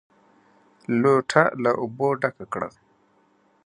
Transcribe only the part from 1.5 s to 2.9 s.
له اوبو ډکه کړه!